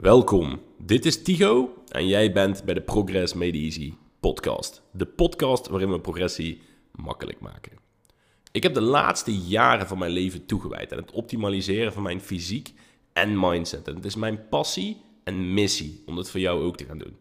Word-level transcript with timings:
Welkom, 0.00 0.60
dit 0.78 1.06
is 1.06 1.22
Tigo 1.22 1.74
en 1.88 2.06
jij 2.06 2.32
bent 2.32 2.64
bij 2.64 2.74
de 2.74 2.80
Progress 2.80 3.34
Made 3.34 3.58
Easy 3.58 3.94
podcast. 4.20 4.82
De 4.92 5.06
podcast 5.06 5.68
waarin 5.68 5.90
we 5.90 6.00
progressie 6.00 6.62
makkelijk 6.92 7.40
maken. 7.40 7.72
Ik 8.52 8.62
heb 8.62 8.74
de 8.74 8.80
laatste 8.80 9.38
jaren 9.38 9.86
van 9.86 9.98
mijn 9.98 10.10
leven 10.10 10.46
toegewijd 10.46 10.92
aan 10.92 10.98
het 10.98 11.10
optimaliseren 11.10 11.92
van 11.92 12.02
mijn 12.02 12.20
fysiek 12.20 12.72
en 13.12 13.40
mindset. 13.40 13.88
En 13.88 13.94
het 13.94 14.04
is 14.04 14.14
mijn 14.14 14.48
passie 14.48 15.00
en 15.24 15.54
missie 15.54 16.02
om 16.06 16.16
dat 16.16 16.30
voor 16.30 16.40
jou 16.40 16.62
ook 16.62 16.76
te 16.76 16.84
gaan 16.84 16.98
doen. 16.98 17.16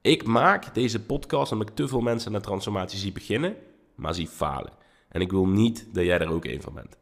Ik 0.00 0.24
maak 0.24 0.74
deze 0.74 1.02
podcast 1.02 1.52
omdat 1.52 1.68
ik 1.68 1.74
te 1.74 1.88
veel 1.88 2.00
mensen 2.00 2.32
de 2.32 2.40
transformatie 2.40 2.98
zie 2.98 3.12
beginnen, 3.12 3.56
maar 3.94 4.14
zie 4.14 4.28
falen. 4.28 4.72
En 5.08 5.20
ik 5.20 5.30
wil 5.30 5.46
niet 5.46 5.88
dat 5.92 6.04
jij 6.04 6.18
er 6.18 6.30
ook 6.32 6.44
een 6.44 6.62
van 6.62 6.74
bent. 6.74 7.00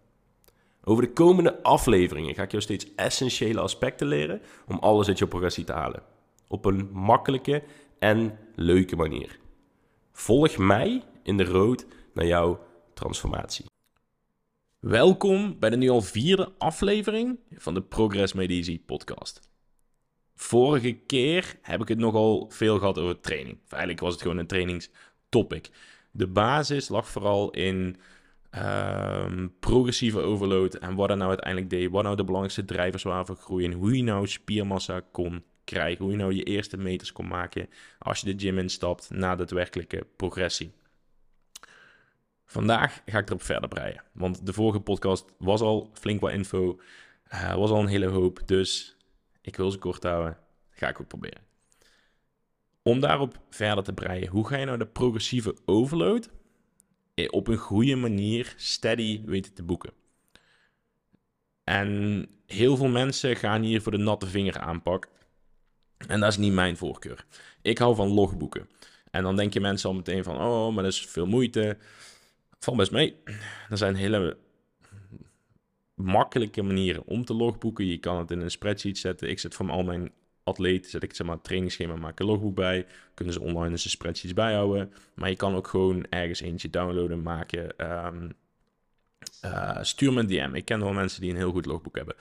Over 0.91 1.05
de 1.05 1.13
komende 1.13 1.63
afleveringen 1.63 2.35
ga 2.35 2.43
ik 2.43 2.51
jou 2.51 2.63
steeds 2.63 2.95
essentiële 2.95 3.61
aspecten 3.61 4.07
leren 4.07 4.43
om 4.67 4.79
alles 4.79 5.09
uit 5.09 5.19
je 5.19 5.27
progressie 5.27 5.65
te 5.65 5.73
halen. 5.73 6.03
Op 6.49 6.65
een 6.65 6.91
makkelijke 6.93 7.63
en 7.99 8.39
leuke 8.55 8.97
manier. 8.97 9.39
Volg 10.13 10.57
mij 10.57 11.03
in 11.23 11.37
de 11.37 11.45
road 11.45 11.87
naar 12.15 12.27
jouw 12.27 12.61
transformatie. 12.95 13.65
Welkom 14.79 15.59
bij 15.59 15.71
de 15.71 15.77
nu 15.77 15.89
al 15.89 16.01
vierde 16.01 16.53
aflevering 16.59 17.39
van 17.51 17.75
de 17.75 17.83
Progress 17.83 18.33
Made 18.33 18.55
Easy 18.55 18.81
podcast. 18.81 19.41
Vorige 20.35 20.93
keer 20.93 21.57
heb 21.63 21.81
ik 21.81 21.89
het 21.89 21.99
nogal 21.99 22.47
veel 22.49 22.79
gehad 22.79 22.99
over 22.99 23.21
training. 23.21 23.59
Of 23.65 23.71
eigenlijk 23.71 24.01
was 24.01 24.13
het 24.13 24.23
gewoon 24.23 24.39
een 24.39 24.47
trainingstopic. 24.47 25.71
De 26.11 26.27
basis 26.27 26.89
lag 26.89 27.09
vooral 27.09 27.51
in 27.51 27.97
Ehm, 28.51 29.49
progressieve 29.61 30.19
overload 30.21 30.75
en 30.75 30.95
wat 30.95 31.11
er 31.11 31.17
nou 31.17 31.29
uiteindelijk 31.29 31.71
deed. 31.71 31.91
Wat 31.91 32.03
nou 32.03 32.17
de 32.17 32.25
belangrijkste 32.25 32.65
drijvers 32.65 33.03
waren 33.03 33.27
voor 33.27 33.37
groeien. 33.37 33.73
Hoe 33.73 33.97
je 33.97 34.03
nou 34.03 34.27
spiermassa 34.27 35.01
kon 35.13 35.45
krijgen. 35.65 36.05
Hoe 36.05 36.13
je 36.13 36.19
nou 36.19 36.35
je 36.35 36.43
eerste 36.43 36.77
meters 36.77 37.13
kon 37.13 37.27
maken 37.27 37.69
als 37.99 38.21
je 38.21 38.35
de 38.35 38.47
gym 38.47 38.59
instapt 38.59 39.11
na 39.11 39.37
daadwerkelijke 39.37 40.07
progressie. 40.17 40.73
Vandaag 42.45 43.03
ga 43.07 43.19
ik 43.19 43.29
erop 43.29 43.43
verder 43.43 43.69
breien. 43.69 44.03
Want 44.13 44.47
de 44.47 44.53
vorige 44.53 44.81
podcast 44.81 45.25
was 45.39 45.61
al 45.61 45.91
flink 45.93 46.21
wat 46.21 46.33
info. 46.33 46.81
Uh, 47.33 47.55
was 47.55 47.71
al 47.71 47.81
een 47.81 47.87
hele 47.87 48.07
hoop. 48.07 48.41
Dus 48.47 48.97
ik 49.41 49.57
wil 49.57 49.71
ze 49.71 49.79
kort 49.79 50.03
houden. 50.03 50.39
Ga 50.71 50.89
ik 50.89 51.01
ook 51.01 51.09
proberen. 51.09 51.43
Om 52.83 53.01
daarop 53.01 53.41
verder 53.51 53.85
te 53.85 53.93
breien. 53.93 54.29
Hoe 54.29 54.47
ga 54.47 54.57
je 54.57 54.65
nou 54.65 54.79
de 54.79 54.87
progressieve 54.87 55.57
overload 55.65 56.31
op 57.29 57.49
een 57.49 57.57
goede 57.57 57.97
manier 57.97 58.55
steady 58.57 59.23
weten 59.25 59.55
te 59.55 59.63
boeken. 59.63 59.93
En 61.65 62.29
heel 62.47 62.77
veel 62.77 62.89
mensen 62.89 63.37
gaan 63.37 63.63
hier 63.63 63.83
voor 63.83 63.93
de 63.93 63.99
natte 63.99 64.27
vinger 64.27 64.59
aanpak. 64.59 65.09
En 66.07 66.21
dat 66.21 66.31
is 66.31 66.37
niet 66.37 66.53
mijn 66.53 66.77
voorkeur. 66.77 67.25
Ik 67.63 67.79
hou 67.79 67.95
van 67.95 68.09
logboeken. 68.09 68.69
En 69.11 69.23
dan 69.23 69.37
denk 69.37 69.53
je 69.53 69.61
mensen 69.61 69.89
al 69.89 69.95
meteen 69.95 70.25
van, 70.25 70.37
oh, 70.37 70.75
maar 70.75 70.83
dat 70.83 70.93
is 70.93 71.07
veel 71.07 71.27
moeite. 71.27 71.77
Val 72.59 72.77
best 72.77 72.91
mee. 72.91 73.17
Er 73.71 73.79
zijn 73.79 73.95
hele 73.95 74.37
makkelijke 75.95 76.63
manieren 76.63 77.07
om 77.07 77.25
te 77.25 77.35
logboeken. 77.35 77.87
Je 77.87 77.99
kan 77.99 78.19
het 78.19 78.31
in 78.31 78.41
een 78.41 78.51
spreadsheet 78.51 78.99
zetten. 78.99 79.29
Ik 79.29 79.39
zet 79.39 79.55
voor 79.55 79.71
al 79.71 79.83
mijn 79.83 80.13
atleet, 80.51 80.87
zet 80.87 81.03
ik 81.03 81.15
zeg 81.15 81.27
maar 81.27 81.37
een 81.37 81.43
trainingsschema, 81.43 81.95
maak 81.97 82.21
een 82.21 82.27
logboek 82.27 82.55
bij. 82.55 82.87
Kunnen 83.15 83.35
ze 83.35 83.41
online 83.41 83.71
dus 83.71 83.83
de 83.83 83.89
spreadsheets 83.89 84.35
bijhouden. 84.35 84.93
Maar 85.15 85.29
je 85.29 85.37
kan 85.37 85.55
ook 85.55 85.69
gewoon 85.69 86.07
ergens 86.09 86.41
eentje 86.41 86.71
downloaden, 86.71 87.23
maken. 87.23 87.91
Um, 88.07 88.33
uh, 89.45 89.79
stuur 89.83 90.13
me 90.13 90.21
een 90.21 90.27
DM. 90.27 90.55
Ik 90.55 90.65
ken 90.65 90.81
wel 90.81 90.93
mensen 90.93 91.21
die 91.21 91.31
een 91.31 91.37
heel 91.37 91.51
goed 91.51 91.67
logboek 91.67 91.97
hebben. 91.97 92.15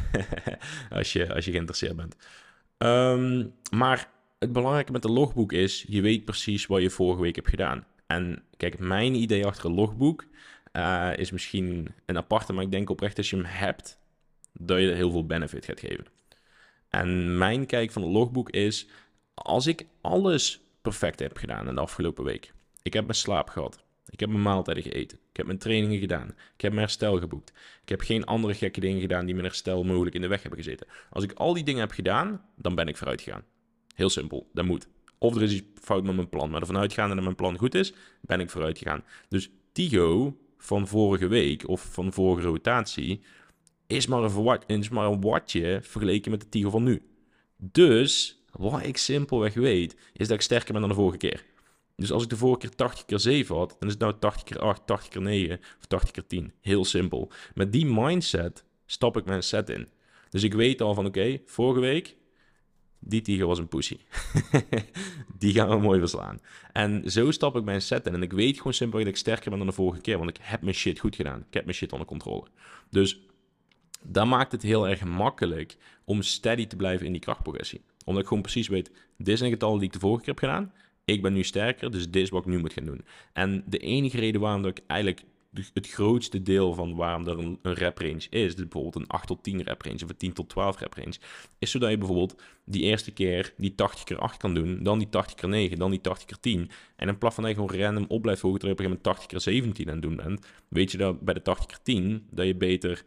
als, 0.98 1.12
je, 1.12 1.34
als 1.34 1.44
je 1.44 1.50
geïnteresseerd 1.50 1.96
bent. 1.96 2.16
Um, 2.78 3.52
maar 3.70 4.08
het 4.38 4.52
belangrijke 4.52 4.92
met 4.92 5.04
een 5.04 5.10
logboek 5.10 5.52
is, 5.52 5.84
je 5.88 6.00
weet 6.00 6.24
precies 6.24 6.66
wat 6.66 6.82
je 6.82 6.90
vorige 6.90 7.22
week 7.22 7.34
hebt 7.36 7.48
gedaan. 7.48 7.86
En 8.06 8.42
kijk, 8.56 8.78
mijn 8.78 9.14
idee 9.14 9.46
achter 9.46 9.64
een 9.64 9.74
logboek 9.74 10.24
uh, 10.72 11.10
is 11.16 11.30
misschien 11.30 11.94
een 12.06 12.16
aparte, 12.16 12.52
maar 12.52 12.64
ik 12.64 12.70
denk 12.70 12.90
oprecht 12.90 13.16
als 13.16 13.30
je 13.30 13.36
hem 13.36 13.44
hebt, 13.44 13.98
dat 14.52 14.78
je 14.78 14.90
er 14.90 14.96
heel 14.96 15.10
veel 15.10 15.26
benefit 15.26 15.64
gaat 15.64 15.80
geven. 15.80 16.06
En 16.90 17.38
mijn 17.38 17.66
kijk 17.66 17.90
van 17.90 18.02
het 18.02 18.10
logboek 18.10 18.50
is, 18.50 18.86
als 19.34 19.66
ik 19.66 19.86
alles 20.00 20.60
perfect 20.82 21.18
heb 21.18 21.36
gedaan 21.36 21.68
in 21.68 21.74
de 21.74 21.80
afgelopen 21.80 22.24
week. 22.24 22.52
Ik 22.82 22.92
heb 22.92 23.04
mijn 23.04 23.16
slaap 23.16 23.48
gehad. 23.48 23.82
Ik 24.08 24.20
heb 24.20 24.28
mijn 24.28 24.42
maaltijden 24.42 24.82
gegeten. 24.82 25.18
Ik 25.30 25.36
heb 25.36 25.46
mijn 25.46 25.58
trainingen 25.58 25.98
gedaan. 25.98 26.28
Ik 26.28 26.60
heb 26.60 26.72
mijn 26.72 26.86
herstel 26.86 27.18
geboekt. 27.18 27.52
Ik 27.82 27.88
heb 27.88 28.00
geen 28.00 28.24
andere 28.24 28.54
gekke 28.54 28.80
dingen 28.80 29.00
gedaan 29.00 29.24
die 29.24 29.34
mijn 29.34 29.46
herstel 29.46 29.84
mogelijk 29.84 30.14
in 30.14 30.20
de 30.20 30.28
weg 30.28 30.42
hebben 30.42 30.62
gezeten. 30.62 30.86
Als 31.10 31.24
ik 31.24 31.32
al 31.32 31.54
die 31.54 31.64
dingen 31.64 31.80
heb 31.80 31.90
gedaan, 31.90 32.44
dan 32.56 32.74
ben 32.74 32.88
ik 32.88 32.96
vooruit 32.96 33.20
gegaan. 33.20 33.44
Heel 33.94 34.10
simpel, 34.10 34.48
dat 34.52 34.64
moet. 34.64 34.88
Of 35.18 35.36
er 35.36 35.42
is 35.42 35.52
iets 35.52 35.80
fout 35.80 36.04
met 36.04 36.14
mijn 36.14 36.28
plan. 36.28 36.50
Maar 36.50 36.60
ervan 36.60 36.78
uitgaande 36.78 37.14
dat 37.14 37.24
mijn 37.24 37.36
plan 37.36 37.58
goed 37.58 37.74
is, 37.74 37.92
ben 38.20 38.40
ik 38.40 38.50
vooruit 38.50 38.78
gegaan. 38.78 39.04
Dus 39.28 39.50
Tigo 39.72 40.36
van 40.58 40.88
vorige 40.88 41.26
week 41.26 41.68
of 41.68 41.88
van 41.92 42.12
vorige 42.12 42.46
rotatie 42.46 43.20
is 43.90 44.06
maar 44.06 44.22
een, 44.22 44.84
maar 44.90 45.06
een 45.06 45.20
watje 45.20 45.78
vergeleken 45.82 46.30
met 46.30 46.40
de 46.40 46.48
Tiger 46.48 46.70
van 46.70 46.82
nu. 46.82 47.02
Dus 47.56 48.42
wat 48.50 48.84
ik 48.84 48.96
simpelweg 48.96 49.54
weet, 49.54 49.96
is 50.12 50.28
dat 50.28 50.36
ik 50.36 50.42
sterker 50.42 50.72
ben 50.72 50.80
dan 50.80 50.90
de 50.90 50.96
vorige 50.96 51.18
keer. 51.18 51.44
Dus 51.96 52.12
als 52.12 52.22
ik 52.22 52.28
de 52.28 52.36
vorige 52.36 52.58
keer 52.58 52.74
80 52.76 53.04
keer 53.04 53.18
7 53.18 53.56
had, 53.56 53.76
dan 53.78 53.88
is 53.88 53.94
het 53.94 54.02
nou 54.02 54.14
80 54.18 54.42
keer 54.42 54.58
8, 54.58 54.86
80 54.86 55.08
keer 55.08 55.22
9 55.22 55.60
of 55.78 55.86
80 55.86 56.10
keer 56.10 56.26
10. 56.26 56.52
Heel 56.60 56.84
simpel. 56.84 57.30
Met 57.54 57.72
die 57.72 57.86
mindset 57.86 58.64
stap 58.86 59.16
ik 59.16 59.24
mijn 59.24 59.42
set 59.42 59.68
in. 59.68 59.88
Dus 60.30 60.42
ik 60.42 60.54
weet 60.54 60.80
al 60.80 60.94
van 60.94 61.06
oké, 61.06 61.40
vorige 61.44 61.80
week, 61.80 62.16
die 62.98 63.22
tiger 63.22 63.46
was 63.46 63.58
een 63.58 63.68
pussy. 63.68 63.98
die 65.38 65.54
gaan 65.54 65.68
we 65.68 65.76
mooi 65.76 65.98
verslaan. 65.98 66.40
En 66.72 67.10
zo 67.10 67.30
stap 67.30 67.56
ik 67.56 67.64
mijn 67.64 67.82
set 67.82 68.06
in. 68.06 68.14
En 68.14 68.22
ik 68.22 68.32
weet 68.32 68.56
gewoon 68.56 68.74
simpelweg 68.74 69.06
dat 69.06 69.14
ik 69.14 69.20
sterker 69.20 69.50
ben 69.50 69.58
dan 69.58 69.68
de 69.68 69.74
vorige 69.74 70.00
keer. 70.00 70.18
Want 70.18 70.30
ik 70.30 70.38
heb 70.40 70.62
mijn 70.62 70.74
shit 70.74 70.98
goed 70.98 71.16
gedaan. 71.16 71.44
Ik 71.48 71.54
heb 71.54 71.64
mijn 71.64 71.76
shit 71.76 71.92
onder 71.92 72.06
controle. 72.06 72.46
Dus 72.90 73.20
dat 74.02 74.26
maakt 74.26 74.52
het 74.52 74.62
heel 74.62 74.88
erg 74.88 75.04
makkelijk 75.04 75.76
om 76.04 76.22
steady 76.22 76.66
te 76.66 76.76
blijven 76.76 77.06
in 77.06 77.12
die 77.12 77.20
krachtprogressie. 77.20 77.82
Omdat 78.04 78.22
ik 78.22 78.28
gewoon 78.28 78.42
precies 78.42 78.68
weet, 78.68 78.90
dit 79.16 79.28
is 79.28 79.40
een 79.40 79.50
getal 79.50 79.74
die 79.74 79.86
ik 79.86 79.92
de 79.92 79.98
vorige 79.98 80.24
keer 80.24 80.34
heb 80.34 80.42
gedaan. 80.42 80.72
Ik 81.04 81.22
ben 81.22 81.32
nu 81.32 81.42
sterker, 81.42 81.90
dus 81.90 82.10
dit 82.10 82.22
is 82.22 82.30
wat 82.30 82.42
ik 82.42 82.48
nu 82.48 82.58
moet 82.58 82.72
gaan 82.72 82.84
doen. 82.84 83.04
En 83.32 83.62
de 83.66 83.78
enige 83.78 84.16
reden 84.16 84.40
waarom 84.40 84.62
dat 84.62 84.78
ik 84.78 84.84
eigenlijk 84.86 85.22
het 85.74 85.88
grootste 85.88 86.42
deel 86.42 86.74
van 86.74 86.94
waarom 86.94 87.26
er 87.26 87.38
een, 87.38 87.58
een 87.62 87.74
rep 87.74 87.98
range 87.98 88.26
is, 88.30 88.56
dus 88.56 88.68
bijvoorbeeld 88.68 88.94
een 88.94 89.06
8 89.06 89.26
tot 89.26 89.42
10 89.42 89.62
rep 89.62 89.82
range 89.82 90.02
of 90.02 90.08
een 90.08 90.16
10 90.16 90.32
tot 90.32 90.48
12 90.48 90.78
rep 90.78 90.94
range, 90.94 91.14
is 91.58 91.70
zodat 91.70 91.90
je 91.90 91.98
bijvoorbeeld 91.98 92.42
die 92.64 92.82
eerste 92.82 93.12
keer 93.12 93.54
die 93.56 93.74
80 93.74 94.04
keer 94.04 94.18
8 94.18 94.36
kan 94.36 94.54
doen, 94.54 94.82
dan 94.82 94.98
die 94.98 95.08
80 95.08 95.34
keer 95.34 95.48
9, 95.48 95.78
dan 95.78 95.90
die 95.90 96.00
80 96.00 96.26
keer 96.26 96.40
10. 96.40 96.70
En 96.96 97.08
in 97.08 97.18
plaats 97.18 97.34
van 97.34 97.44
dat 97.44 97.52
je 97.56 97.60
gewoon 97.60 97.80
random 97.80 98.04
op 98.08 98.22
blijft 98.22 98.40
volgen 98.40 98.60
terwijl 98.60 98.80
je 98.80 98.88
op 98.88 98.94
een 98.94 99.02
gegeven 99.02 99.24
moment 99.24 99.24
80 99.24 99.26
keer 99.26 99.40
17 99.40 99.88
aan 99.88 99.92
het 99.92 100.02
doen 100.02 100.16
bent, 100.16 100.46
weet 100.68 100.92
je 100.92 100.98
dat 100.98 101.20
bij 101.20 101.34
de 101.34 101.42
80 101.42 101.66
keer 101.66 101.78
10 101.82 102.26
dat 102.30 102.46
je 102.46 102.54
beter 102.54 103.04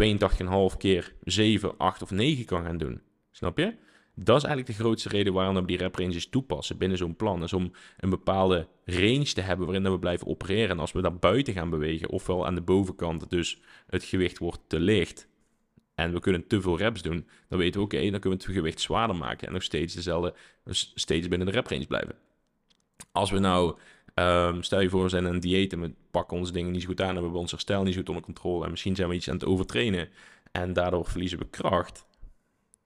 82,5 0.00 0.76
keer 0.76 1.14
7, 1.24 1.76
8 1.76 2.02
of 2.02 2.10
9 2.10 2.44
kan 2.44 2.64
gaan 2.64 2.78
doen. 2.78 3.00
Snap 3.30 3.58
je? 3.58 3.74
Dat 4.14 4.36
is 4.36 4.42
eigenlijk 4.42 4.76
de 4.76 4.84
grootste 4.84 5.08
reden 5.08 5.32
waarom 5.32 5.54
we 5.54 5.64
die 5.64 5.76
rep 5.76 5.96
ranges 5.96 6.28
toepassen 6.28 6.78
binnen 6.78 6.98
zo'n 6.98 7.16
plan. 7.16 7.42
is 7.42 7.52
om 7.52 7.72
een 7.96 8.10
bepaalde 8.10 8.68
range 8.84 9.32
te 9.32 9.40
hebben 9.40 9.66
waarin 9.66 9.90
we 9.90 9.98
blijven 9.98 10.26
opereren. 10.26 10.70
En 10.70 10.78
als 10.78 10.92
we 10.92 11.02
daar 11.02 11.16
buiten 11.16 11.54
gaan 11.54 11.70
bewegen, 11.70 12.10
ofwel 12.10 12.46
aan 12.46 12.54
de 12.54 12.60
bovenkant, 12.60 13.30
dus 13.30 13.60
het 13.86 14.04
gewicht 14.04 14.38
wordt 14.38 14.60
te 14.66 14.80
licht 14.80 15.28
en 15.94 16.12
we 16.12 16.20
kunnen 16.20 16.46
te 16.46 16.60
veel 16.60 16.78
reps 16.78 17.02
doen, 17.02 17.28
dan 17.48 17.58
weten 17.58 17.80
we 17.80 17.86
oké, 17.86 18.10
dan 18.10 18.20
kunnen 18.20 18.38
we 18.38 18.44
het 18.44 18.54
gewicht 18.54 18.80
zwaarder 18.80 19.16
maken 19.16 19.46
en 19.46 19.52
nog 19.52 19.62
steeds 19.62 19.94
dezelfde, 19.94 20.34
steeds 20.94 21.28
binnen 21.28 21.46
de 21.46 21.52
rep 21.52 21.66
range 21.66 21.86
blijven. 21.86 22.14
Als 23.12 23.30
we 23.30 23.38
nou 23.38 23.78
Um, 24.14 24.62
stel 24.62 24.80
je 24.80 24.88
voor, 24.88 25.02
we 25.02 25.08
zijn 25.08 25.24
het 25.24 25.42
dieet 25.42 25.72
en 25.72 25.80
we 25.80 25.94
pakken 26.10 26.36
onze 26.36 26.52
dingen 26.52 26.72
niet 26.72 26.80
zo 26.80 26.86
goed 26.86 27.00
aan, 27.00 27.14
hebben 27.14 27.32
we 27.32 27.38
ons 27.38 27.50
herstel 27.50 27.82
niet 27.82 27.92
zo 27.92 27.98
goed 27.98 28.08
onder 28.08 28.24
controle 28.24 28.64
en 28.64 28.70
misschien 28.70 28.96
zijn 28.96 29.08
we 29.08 29.14
iets 29.14 29.28
aan 29.28 29.34
het 29.34 29.44
overtrainen 29.44 30.08
en 30.52 30.72
daardoor 30.72 31.06
verliezen 31.06 31.38
we 31.38 31.46
kracht. 31.46 32.06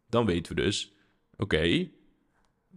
Dan 0.06 0.26
weten 0.26 0.54
we 0.54 0.62
dus, 0.62 0.92
oké, 1.36 1.88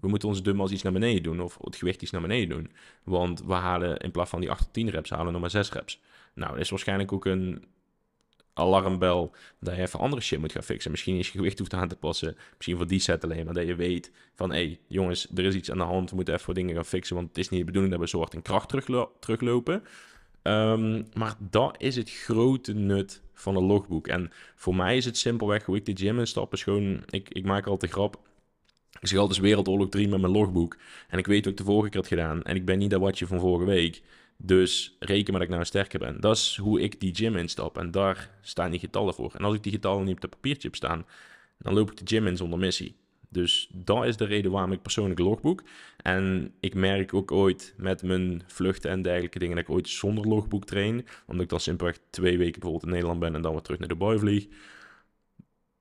we 0.02 0.08
moeten 0.08 0.28
onze 0.28 0.42
dumbbells 0.42 0.72
iets 0.72 0.82
naar 0.82 0.92
beneden 0.92 1.24
doen 1.24 1.42
of 1.42 1.58
het 1.62 1.76
gewicht 1.76 2.02
iets 2.02 2.12
naar 2.12 2.22
beneden 2.22 2.50
doen. 2.50 2.72
Want 3.04 3.44
we 3.44 3.54
halen 3.54 3.98
in 3.98 4.12
plaats 4.12 4.30
van 4.30 4.40
die 4.40 4.52
8 4.52 4.64
tot 4.64 4.74
10 4.74 4.90
reps, 4.90 5.10
halen 5.10 5.32
nog 5.32 5.42
maar 5.42 5.50
6 5.50 5.72
reps. 5.72 6.02
Nou, 6.34 6.52
dat 6.52 6.62
is 6.62 6.70
waarschijnlijk 6.70 7.12
ook 7.12 7.26
een 7.26 7.66
alarmbel 8.54 9.36
dat 9.60 9.76
je 9.76 9.82
even 9.82 10.00
andere 10.00 10.22
shit 10.22 10.40
moet 10.40 10.52
gaan 10.52 10.64
fixen. 10.64 10.92
Misschien 10.92 11.18
is 11.18 11.26
je 11.32 11.38
gewicht 11.38 11.60
hoeft 11.60 11.74
aan 11.74 11.88
te 11.88 11.96
passen. 11.96 12.38
Misschien 12.56 12.78
voor 12.78 12.88
die 12.88 13.00
set 13.00 13.24
alleen, 13.24 13.46
maar 13.46 13.54
dat 13.54 13.68
je 13.68 13.76
weet 13.76 14.12
van... 14.36 14.52
hé, 14.52 14.56
hey, 14.56 14.80
jongens, 14.88 15.28
er 15.36 15.46
is 15.46 15.56
iets 15.56 15.72
aan 15.72 15.78
de 15.78 15.84
hand. 15.84 16.10
We 16.10 16.16
moeten 16.16 16.34
even 16.34 16.54
dingen 16.54 16.76
gaan 16.76 16.86
fixen, 16.86 17.16
want 17.16 17.28
het 17.28 17.38
is 17.38 17.50
niet 17.50 17.60
de 17.60 17.66
bedoeling 17.66 17.94
dat 17.94 18.02
we 18.02 18.08
soort 18.08 18.34
in 18.34 18.42
kracht 18.42 18.70
teruglopen. 19.20 19.84
Um, 20.44 21.08
maar 21.14 21.36
dat 21.40 21.76
is 21.78 21.96
het 21.96 22.12
grote 22.12 22.74
nut 22.74 23.22
van 23.34 23.56
een 23.56 23.64
logboek. 23.64 24.08
En 24.08 24.32
voor 24.56 24.76
mij 24.76 24.98
is 24.98 25.06
het 25.06 25.18
simpelweg 25.18 25.66
hoe 25.66 25.76
ik 25.76 25.86
de 25.86 25.96
gym 25.96 26.20
instap. 26.20 26.54
Is 26.54 26.64
gewoon, 26.64 27.04
ik, 27.10 27.30
ik 27.30 27.46
maak 27.46 27.68
altijd 27.68 27.92
grap. 27.92 28.20
Ik 29.00 29.08
zeg 29.08 29.20
altijd 29.20 29.40
Wereldoorlog 29.40 29.90
3 29.90 30.08
met 30.08 30.22
mijn 30.22 30.34
logboek. 30.34 30.78
En 31.08 31.18
ik 31.18 31.28
weet 31.28 31.44
wat 31.44 31.54
ik 31.54 31.58
de 31.58 31.64
vorige 31.64 31.90
keer 31.90 32.00
had 32.00 32.10
gedaan. 32.10 32.44
En 32.44 32.56
ik 32.56 32.66
ben 32.66 32.78
niet 32.78 32.90
dat 32.90 33.00
watje 33.00 33.28
van 33.28 33.40
vorige 33.40 33.66
week. 33.66 34.02
Dus 34.44 34.96
reken 35.00 35.32
maar 35.32 35.42
dat 35.42 35.50
ik 35.50 35.56
nou 35.56 35.66
sterker 35.66 36.00
ben. 36.00 36.20
Dat 36.20 36.36
is 36.36 36.58
hoe 36.62 36.82
ik 36.82 37.00
die 37.00 37.16
gym 37.16 37.36
instap. 37.36 37.78
En 37.78 37.92
daar 37.92 38.30
staan 38.42 38.72
die 38.72 38.80
getallen 38.80 39.14
voor. 39.14 39.34
En 39.38 39.44
als 39.44 39.56
ik 39.56 39.64
die 39.64 39.72
getallen 39.72 40.06
niet 40.06 40.16
op 40.16 40.22
het 40.22 40.32
papiertje 40.32 40.68
heb 40.68 40.76
staan, 40.76 41.06
dan 41.58 41.74
loop 41.74 41.92
ik 41.92 41.98
de 41.98 42.16
gym 42.16 42.28
in 42.28 42.38
zonder 42.38 42.60
missie. 42.60 42.96
Dus 43.30 43.70
dat 43.74 44.06
is 44.06 44.18
de 44.18 44.26
reden 44.26 44.52
waarom 44.52 44.72
ik 44.72 44.82
persoonlijk 44.82 45.20
logboek. 45.20 45.64
En 45.98 46.54
ik 46.60 46.74
merk 46.74 47.14
ook 47.14 47.32
ooit 47.32 47.74
met 47.78 48.04
mijn 48.04 48.44
vluchten 48.48 48.92
en 48.92 49.02
dergelijke 49.02 49.40
dingen 49.40 49.56
dat 49.56 49.66
ik 49.66 49.72
ooit 49.72 49.90
zonder 49.90 50.28
logboek 50.28 50.66
train. 50.66 51.06
Omdat 51.28 51.44
ik 51.44 51.50
dan 51.50 51.60
simpelweg 51.60 52.00
twee 52.10 52.38
weken 52.38 52.60
bijvoorbeeld 52.60 52.84
in 52.84 52.90
Nederland 52.90 53.20
ben 53.20 53.36
en 53.36 53.42
dan 53.42 53.52
weer 53.52 53.62
terug 53.62 53.80
naar 53.80 53.88
de 53.88 53.96
boy 53.96 54.18
vlieg. 54.18 54.48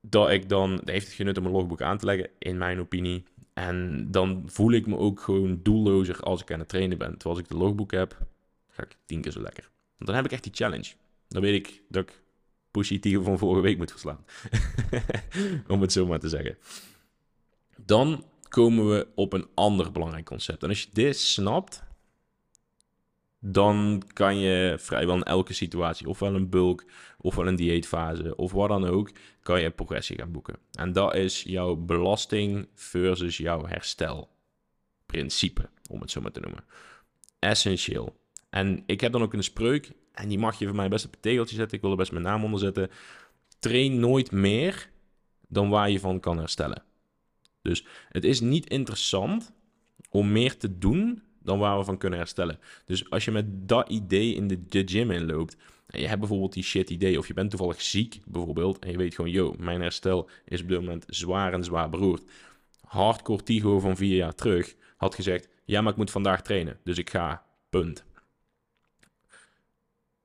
Dat 0.01 0.29
ik 0.29 0.49
dan, 0.49 0.75
dat 0.75 0.89
heeft 0.89 1.05
het 1.05 1.15
genut 1.15 1.37
om 1.37 1.45
een 1.45 1.51
logboek 1.51 1.81
aan 1.81 1.97
te 1.97 2.05
leggen, 2.05 2.29
in 2.39 2.57
mijn 2.57 2.79
opinie. 2.79 3.23
En 3.53 4.07
dan 4.11 4.43
voel 4.45 4.71
ik 4.71 4.87
me 4.87 4.97
ook 4.97 5.19
gewoon 5.19 5.59
doellozer 5.63 6.19
als 6.19 6.41
ik 6.41 6.51
aan 6.51 6.59
het 6.59 6.69
trainen 6.69 6.97
ben. 6.97 7.11
Terwijl 7.11 7.35
als 7.35 7.39
ik 7.39 7.47
de 7.47 7.57
logboek 7.57 7.91
heb, 7.91 8.17
ga 8.81 8.89
ik 8.89 8.97
tien 9.05 9.21
keer 9.21 9.31
zo 9.31 9.41
lekker. 9.41 9.69
Want 9.97 10.09
dan 10.09 10.15
heb 10.15 10.25
ik 10.25 10.31
echt 10.31 10.43
die 10.43 10.53
challenge. 10.53 10.93
Dan 11.27 11.41
weet 11.41 11.67
ik 11.67 11.81
dat 11.89 12.03
ik 12.03 12.21
Pushy 12.71 12.99
Tiger 12.99 13.23
van 13.23 13.37
vorige 13.37 13.61
week 13.61 13.77
moet 13.77 13.91
verslaan. 13.91 14.25
om 15.67 15.81
het 15.81 15.91
zo 15.91 16.05
maar 16.05 16.19
te 16.19 16.29
zeggen. 16.29 16.57
Dan 17.85 18.25
komen 18.47 18.89
we 18.89 19.07
op 19.15 19.33
een 19.33 19.47
ander 19.53 19.91
belangrijk 19.91 20.25
concept. 20.25 20.63
En 20.63 20.69
als 20.69 20.81
je 20.81 20.89
dit 20.93 21.17
snapt, 21.17 21.83
dan 23.39 24.03
kan 24.13 24.37
je 24.37 24.75
vrijwel 24.79 25.15
in 25.15 25.23
elke 25.23 25.53
situatie, 25.53 26.07
ofwel 26.07 26.35
een 26.35 26.49
bulk, 26.49 26.85
ofwel 27.17 27.47
een 27.47 27.55
dieetfase, 27.55 28.35
of 28.35 28.51
wat 28.51 28.69
dan 28.69 28.85
ook, 28.85 29.11
kan 29.41 29.61
je 29.61 29.69
progressie 29.69 30.17
gaan 30.17 30.31
boeken. 30.31 30.57
En 30.71 30.91
dat 30.91 31.15
is 31.15 31.43
jouw 31.43 31.75
belasting 31.75 32.67
versus 32.75 33.37
jouw 33.37 33.65
herstelprincipe, 33.65 35.69
om 35.89 36.01
het 36.01 36.11
zo 36.11 36.21
maar 36.21 36.31
te 36.31 36.39
noemen. 36.39 36.63
Essentieel. 37.39 38.20
En 38.51 38.83
ik 38.85 39.01
heb 39.01 39.11
dan 39.11 39.21
ook 39.21 39.33
een 39.33 39.43
spreuk, 39.43 39.91
en 40.11 40.27
die 40.27 40.39
mag 40.39 40.59
je 40.59 40.65
voor 40.65 40.75
mij 40.75 40.89
best 40.89 41.05
op 41.05 41.13
een 41.13 41.19
tegeltje 41.19 41.55
zetten, 41.55 41.75
ik 41.75 41.81
wil 41.81 41.91
er 41.91 41.97
best 41.97 42.11
mijn 42.11 42.23
naam 42.23 42.43
onder 42.43 42.59
zetten. 42.59 42.89
Train 43.59 43.99
nooit 43.99 44.31
meer 44.31 44.89
dan 45.47 45.69
waar 45.69 45.89
je 45.89 45.99
van 45.99 46.19
kan 46.19 46.37
herstellen. 46.37 46.83
Dus 47.61 47.85
het 48.09 48.23
is 48.23 48.39
niet 48.39 48.69
interessant 48.69 49.51
om 50.09 50.31
meer 50.31 50.57
te 50.57 50.77
doen 50.77 51.23
dan 51.43 51.59
waar 51.59 51.77
we 51.77 51.83
van 51.83 51.97
kunnen 51.97 52.19
herstellen. 52.19 52.59
Dus 52.85 53.09
als 53.09 53.25
je 53.25 53.31
met 53.31 53.67
dat 53.67 53.89
idee 53.89 54.35
in 54.35 54.47
de, 54.47 54.65
de 54.65 54.83
gym 54.85 55.11
inloopt 55.11 55.57
en 55.87 55.99
je 55.99 56.07
hebt 56.07 56.19
bijvoorbeeld 56.19 56.53
die 56.53 56.63
shit 56.63 56.89
idee 56.89 57.17
of 57.17 57.27
je 57.27 57.33
bent 57.33 57.49
toevallig 57.49 57.81
ziek 57.81 58.19
bijvoorbeeld 58.25 58.79
en 58.79 58.91
je 58.91 58.97
weet 58.97 59.15
gewoon, 59.15 59.31
yo, 59.31 59.55
mijn 59.57 59.81
herstel 59.81 60.29
is 60.45 60.61
op 60.61 60.67
dit 60.67 60.79
moment 60.79 61.05
zwaar 61.07 61.53
en 61.53 61.63
zwaar 61.63 61.89
beroerd. 61.89 62.23
Hardcore 62.81 63.43
Tigo 63.43 63.79
van 63.79 63.97
vier 63.97 64.15
jaar 64.15 64.35
terug 64.35 64.75
had 64.97 65.15
gezegd, 65.15 65.47
ja, 65.65 65.81
maar 65.81 65.91
ik 65.91 65.97
moet 65.97 66.11
vandaag 66.11 66.41
trainen, 66.41 66.79
dus 66.83 66.97
ik 66.97 67.09
ga, 67.09 67.45
punt. 67.69 68.03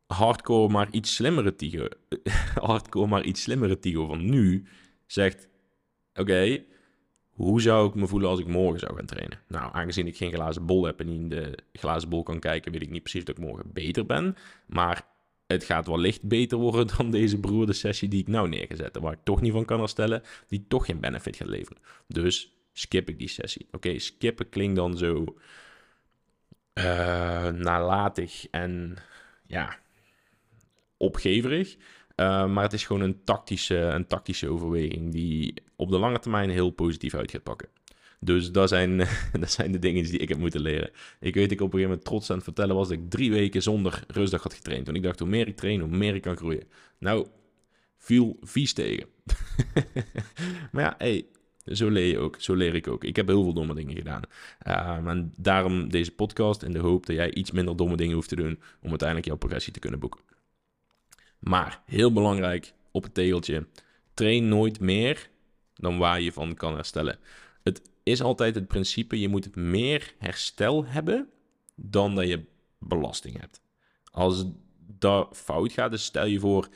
Hardcore 0.07 0.73
maar 0.73 0.89
iets 0.91 1.15
slimmere 1.15 1.55
Tigo, 1.55 1.89
hardcore 2.55 3.07
maar 3.07 3.25
iets 3.25 3.43
slimmere 3.43 3.79
Tigo 3.79 4.07
van 4.07 4.31
nu 4.31 4.67
zegt, 5.07 5.49
oké, 6.15 6.65
hoe 7.31 7.61
zou 7.61 7.89
ik 7.89 7.95
me 7.95 8.07
voelen 8.07 8.29
als 8.29 8.41
ik 8.41 8.47
morgen 8.47 8.81
zou 8.81 8.97
gaan 8.97 9.07
trainen? 9.07 9.41
Nou, 9.49 9.75
aangezien 9.75 10.07
ik 10.07 10.17
geen 10.17 10.33
glazen 10.33 10.67
bol 10.67 10.85
heb 10.85 11.01
en 11.01 11.07
niet 11.07 11.21
in 11.21 11.29
de 11.29 11.59
glazen 11.73 12.09
bol 12.09 12.23
kan 12.23 12.39
kijken, 12.39 12.73
weet 12.73 12.83
ik 12.83 12.91
niet 12.91 13.03
precies 13.03 13.25
dat 13.25 13.39
ik 13.39 13.45
morgen 13.45 13.73
beter 13.73 14.07
ben. 14.07 14.37
Maar 14.67 15.07
het 15.47 15.65
gaat 15.65 15.87
wellicht 15.87 16.23
beter 16.23 16.59
worden 16.59 16.97
dan 16.97 17.11
deze 17.11 17.41
broerde 17.41 17.73
sessie 17.73 18.09
die 18.09 18.21
ik 18.21 18.29
nou 18.29 18.49
neergezet 18.49 18.99
waar 18.99 19.13
ik 19.13 19.25
toch 19.25 19.41
niet 19.41 19.53
van 19.53 19.65
kan 19.65 19.79
herstellen, 19.79 20.23
die 20.49 20.65
toch 20.69 20.87
geen 20.87 21.01
benefit 21.01 21.37
gaat 21.37 21.49
leveren. 21.49 21.83
Dus 22.09 22.53
skip 22.73 23.09
ik 23.09 23.19
die 23.19 23.29
sessie. 23.29 23.69
Oké, 23.71 23.99
skippen 23.99 24.49
klinkt 24.49 24.77
dan 24.77 24.97
zo 24.97 25.25
uh, 26.75 27.49
nalatig 27.49 28.47
en 28.51 28.97
ja, 29.47 29.79
opgeverig. 30.97 31.77
Uh, 32.17 32.47
maar 32.47 32.63
het 32.63 32.73
is 32.73 32.87
gewoon 32.87 33.03
een 33.03 33.25
tactische, 33.25 33.77
een 33.77 34.07
tactische 34.07 34.49
overweging 34.49 35.13
die 35.13 35.55
op 35.77 35.91
de 35.91 35.99
lange 35.99 36.19
termijn 36.19 36.51
heel 36.51 36.71
positief 36.71 37.15
uit 37.15 37.31
gaat 37.31 37.43
pakken. 37.43 37.69
Dus 38.21 38.53
dat 38.53 38.69
zijn, 38.69 38.97
dat 39.41 39.51
zijn 39.51 39.73
de 39.73 39.79
dingen 39.79 40.05
die 40.05 40.19
ik 40.19 40.29
heb 40.29 40.39
moeten 40.39 40.61
leren. 40.61 40.91
Ik 41.21 41.35
weet 41.35 41.53
ik 41.53 41.61
op 41.61 41.67
een 41.67 41.73
gegeven 41.73 41.89
moment 41.89 42.05
trots 42.05 42.31
aan 42.31 42.37
het 42.37 42.45
vertellen 42.45 42.77
was 42.77 42.89
dat 42.89 42.99
ik 42.99 43.11
drie 43.11 43.31
weken 43.31 43.63
zonder 43.63 44.05
rustdag 44.07 44.43
had 44.43 44.55
getraind. 44.55 44.89
En 44.89 44.95
ik 44.95 45.03
dacht, 45.03 45.19
hoe 45.19 45.29
meer 45.29 45.49
ik 45.49 45.57
train, 45.57 45.81
hoe 45.81 45.97
meer 45.97 46.15
ik 46.15 46.23
kan 46.23 46.37
groeien. 46.37 46.65
Nou, 46.99 47.27
viel 47.97 48.37
vies 48.41 48.73
tegen. 48.73 49.07
maar 50.73 50.83
ja, 50.83 50.95
hey, 50.99 51.27
zo 51.65 51.89
leer 51.89 52.07
je 52.07 52.19
ook. 52.19 52.37
Zo 52.39 52.55
leer 52.55 52.75
ik 52.75 52.89
ook. 52.89 53.05
Ik 53.05 53.17
heb 53.17 53.27
heel 53.27 53.43
veel 53.43 53.53
domme 53.53 53.75
dingen 53.75 53.97
gedaan. 53.97 54.23
Uh, 54.67 55.07
en 55.07 55.33
daarom 55.37 55.91
deze 55.91 56.11
podcast 56.11 56.63
in 56.63 56.73
de 56.73 56.79
hoop 56.79 57.07
dat 57.07 57.17
jij 57.17 57.35
iets 57.35 57.51
minder 57.51 57.77
domme 57.77 57.97
dingen 57.97 58.15
hoeft 58.15 58.29
te 58.29 58.37
doen 58.37 58.61
om 58.83 58.89
uiteindelijk 58.89 59.29
jouw 59.29 59.37
progressie 59.37 59.73
te 59.73 59.79
kunnen 59.79 60.01
boeken. 60.01 60.21
Maar 61.39 61.83
heel 61.85 62.13
belangrijk 62.13 62.73
op 62.91 63.03
het 63.03 63.15
tegeltje: 63.15 63.67
train 64.15 64.49
nooit 64.49 64.81
meer 64.81 65.29
dan 65.75 65.99
waar 65.99 66.21
je 66.21 66.33
van 66.33 66.55
kan 66.55 66.75
herstellen. 66.75 67.19
Het 67.63 67.83
is 68.03 68.23
altijd 68.23 68.55
het 68.55 68.69
principe: 68.69 69.21
je 69.21 69.29
moet 69.29 69.57
meer 69.57 70.15
herstel 70.19 70.87
hebben 70.87 71.29
dan 71.75 72.15
dat 72.15 72.29
je 72.29 72.45
belasting 72.79 73.41
hebt. 73.41 73.61
Als 74.11 74.45
dat 74.99 75.37
fout 75.37 75.73
gaat, 75.73 75.91
dus 75.91 76.05
stel 76.05 76.27
je 76.27 76.41
voor, 76.41 76.69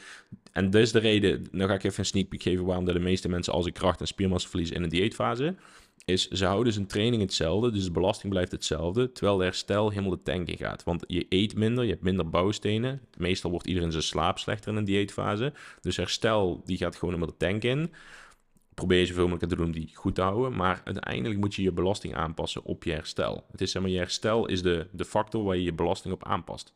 en 0.52 0.70
dat 0.70 0.80
is 0.80 0.92
de 0.92 0.98
reden, 0.98 1.46
nou 1.50 1.68
ga 1.68 1.74
ik 1.74 1.84
even 1.84 1.98
een 1.98 2.04
sneak 2.04 2.28
peek 2.28 2.42
geven 2.42 2.64
waarom 2.64 2.84
de 2.84 2.98
meeste 2.98 3.28
mensen 3.28 3.52
als 3.52 3.66
ik 3.66 3.74
kracht 3.74 4.00
en 4.00 4.06
spiermassa 4.06 4.48
verliezen 4.48 4.76
in 4.76 4.82
een 4.82 4.88
dieetfase, 4.88 5.54
is 6.12 6.28
ze 6.28 6.46
houden 6.46 6.72
zijn 6.72 6.86
training 6.86 7.22
hetzelfde, 7.22 7.70
dus 7.70 7.84
de 7.84 7.90
belasting 7.90 8.32
blijft 8.32 8.52
hetzelfde, 8.52 9.12
terwijl 9.12 9.36
de 9.36 9.44
herstel 9.44 9.90
helemaal 9.90 10.10
de 10.10 10.22
tank 10.22 10.48
in 10.48 10.56
gaat. 10.56 10.84
Want 10.84 11.04
je 11.06 11.26
eet 11.28 11.56
minder, 11.56 11.84
je 11.84 11.90
hebt 11.90 12.02
minder 12.02 12.30
bouwstenen. 12.30 13.00
Meestal 13.16 13.50
wordt 13.50 13.66
iedereen 13.66 13.92
zijn 13.92 14.02
slaap 14.02 14.38
slechter 14.38 14.72
in 14.72 14.78
een 14.78 14.84
dieetfase. 14.84 15.52
Dus 15.80 15.96
herstel, 15.96 16.62
die 16.64 16.76
gaat 16.76 16.96
gewoon 16.96 17.14
helemaal 17.14 17.34
de 17.38 17.46
tank 17.46 17.62
in. 17.62 17.92
Probeer 18.74 18.98
je 18.98 19.06
zoveel 19.06 19.28
mogelijk 19.28 19.50
te 19.50 19.56
doen 19.56 19.66
om 19.66 19.72
die 19.72 19.90
goed 19.94 20.14
te 20.14 20.22
houden. 20.22 20.56
Maar 20.56 20.80
uiteindelijk 20.84 21.40
moet 21.40 21.54
je 21.54 21.62
je 21.62 21.72
belasting 21.72 22.14
aanpassen 22.14 22.64
op 22.64 22.84
je 22.84 22.92
herstel. 22.92 23.44
Het 23.50 23.60
is 23.60 23.70
zeg 23.70 23.82
maar, 23.82 23.90
je 23.90 23.98
herstel 23.98 24.46
is 24.46 24.62
de, 24.62 24.86
de 24.92 25.04
factor 25.04 25.44
waar 25.44 25.56
je 25.56 25.62
je 25.62 25.72
belasting 25.72 26.14
op 26.14 26.24
aanpast. 26.24 26.74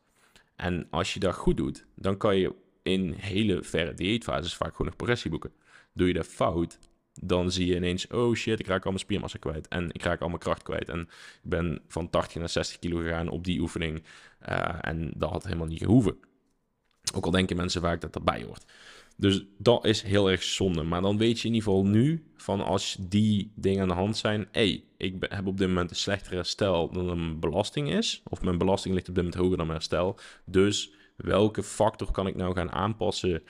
En 0.56 0.86
als 0.90 1.14
je 1.14 1.20
dat 1.20 1.34
goed 1.34 1.56
doet, 1.56 1.86
dan 1.94 2.16
kan 2.16 2.36
je 2.36 2.54
in 2.82 3.12
hele 3.12 3.62
verre 3.62 3.94
dieetfases 3.94 4.54
vaak 4.54 4.70
gewoon 4.70 4.86
nog 4.86 4.96
progressie 4.96 5.31
boeken. 5.31 5.52
Doe 5.92 6.06
je 6.06 6.12
dat 6.12 6.26
fout, 6.26 6.78
dan 7.20 7.50
zie 7.50 7.66
je 7.66 7.76
ineens, 7.76 8.06
oh 8.06 8.34
shit, 8.34 8.61
ik 8.61 8.66
raak 8.66 8.84
al 8.84 8.90
mijn 8.90 9.02
spiermassa 9.02 9.38
kwijt. 9.38 9.69
En 9.69 9.88
ik 9.93 10.02
raak 10.02 10.20
al 10.20 10.28
mijn 10.28 10.40
kracht 10.40 10.62
kwijt. 10.62 10.88
En 10.88 11.00
ik 11.00 11.08
ben 11.43 11.81
van 11.88 12.11
80 12.11 12.38
naar 12.38 12.49
60 12.49 12.78
kilo 12.78 12.99
gegaan 12.99 13.28
op 13.28 13.44
die 13.44 13.61
oefening. 13.61 14.02
Uh, 14.49 14.75
en 14.81 15.12
dat 15.16 15.31
had 15.31 15.44
helemaal 15.44 15.66
niet 15.66 15.82
gehoeven. 15.82 16.16
Ook 17.14 17.25
al 17.25 17.31
denken 17.31 17.56
mensen 17.56 17.81
vaak 17.81 18.00
dat 18.00 18.12
dat 18.12 18.25
bij 18.25 18.43
hoort. 18.43 18.64
Dus 19.16 19.44
dat 19.58 19.84
is 19.84 20.02
heel 20.02 20.31
erg 20.31 20.43
zonde. 20.43 20.82
Maar 20.82 21.02
dan 21.02 21.19
weet 21.19 21.40
je 21.40 21.49
in 21.49 21.55
ieder 21.55 21.69
geval 21.69 21.87
nu 21.87 22.25
van 22.37 22.61
als 22.61 22.96
die 23.00 23.52
dingen 23.55 23.82
aan 23.82 23.88
de 23.88 23.94
hand 23.94 24.17
zijn. 24.17 24.48
hey, 24.53 24.84
ik 24.96 25.17
heb 25.29 25.46
op 25.46 25.58
dit 25.58 25.69
moment 25.69 25.91
een 25.91 25.96
slechtere 25.96 26.34
herstel 26.34 26.91
dan 26.93 27.06
mijn 27.06 27.41
belasting 27.41 27.91
is. 27.93 28.22
Of 28.29 28.43
mijn 28.43 28.58
belasting 28.58 28.94
ligt 28.94 29.08
op 29.08 29.15
dit 29.15 29.24
moment 29.24 29.43
hoger 29.43 29.56
dan 29.56 29.67
mijn 29.67 29.79
herstel. 29.79 30.19
Dus 30.44 30.93
welke 31.17 31.62
factor 31.62 32.10
kan 32.10 32.27
ik 32.27 32.36
nou 32.36 32.55
gaan 32.55 32.72
aanpassen 32.72 33.43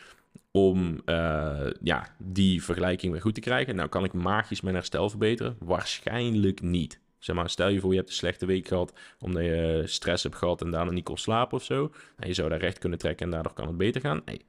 om 0.58 1.02
uh, 1.06 1.66
ja, 1.82 2.14
die 2.18 2.62
vergelijking 2.62 3.12
weer 3.12 3.20
goed 3.20 3.34
te 3.34 3.40
krijgen. 3.40 3.76
Nou, 3.76 3.88
kan 3.88 4.04
ik 4.04 4.12
magisch 4.12 4.60
mijn 4.60 4.74
herstel 4.74 5.10
verbeteren? 5.10 5.56
Waarschijnlijk 5.58 6.62
niet. 6.62 7.00
Zeg 7.18 7.36
maar, 7.36 7.50
stel 7.50 7.68
je 7.68 7.80
voor, 7.80 7.90
je 7.90 7.96
hebt 7.96 8.08
een 8.08 8.14
slechte 8.14 8.46
week 8.46 8.68
gehad 8.68 8.92
omdat 9.18 9.42
je 9.42 9.82
stress 9.84 10.22
hebt 10.22 10.36
gehad 10.36 10.62
en 10.62 10.70
daarna 10.70 10.90
niet 10.90 11.04
kon 11.04 11.16
slapen 11.16 11.56
of 11.56 11.64
zo. 11.64 11.92
Je 12.18 12.34
zou 12.34 12.48
daar 12.48 12.58
recht 12.58 12.78
kunnen 12.78 12.98
trekken 12.98 13.26
en 13.26 13.32
daardoor 13.32 13.52
kan 13.52 13.66
het 13.66 13.76
beter 13.76 14.00
gaan. 14.00 14.22
Hey, 14.24 14.40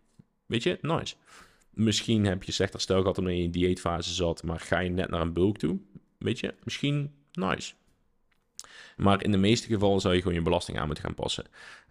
weet 0.46 0.64
je, 0.64 0.78
nice. 0.82 1.16
Misschien 1.70 2.26
heb 2.26 2.44
je 2.44 2.52
slecht 2.52 2.74
herstel 2.74 3.02
gehad 3.02 3.18
omdat 3.18 3.34
je 3.34 3.42
in 3.42 3.52
dieetfase 3.52 4.14
zat, 4.14 4.44
maar 4.44 4.60
ga 4.60 4.80
je 4.80 4.90
net 4.90 5.10
naar 5.10 5.22
een 5.22 5.34
bulk 5.34 5.58
toe. 5.58 5.78
Weet 6.18 6.40
je, 6.40 6.54
misschien 6.64 7.12
nice. 7.32 7.74
Maar 8.96 9.24
in 9.24 9.32
de 9.32 9.38
meeste 9.38 9.68
gevallen 9.68 10.02
zou 10.02 10.14
je 10.14 10.22
gewoon 10.22 10.38
je 10.38 10.44
belasting 10.44 10.80
aan 10.80 10.86
moeten 10.86 11.04
gaan 11.04 11.16
passen. 11.16 11.46